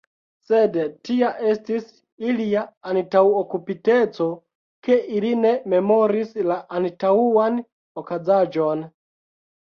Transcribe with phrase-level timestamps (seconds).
[0.45, 0.77] Sed
[1.09, 1.85] tia estis
[2.29, 2.63] ilia
[2.93, 4.27] antaŭokupiteco,
[4.89, 7.63] ke ili ne memoris la antaŭan
[8.05, 8.85] okazaĵon.